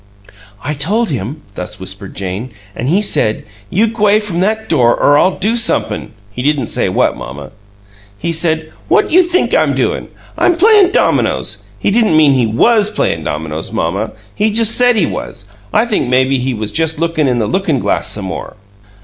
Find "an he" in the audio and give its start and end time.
2.75-3.03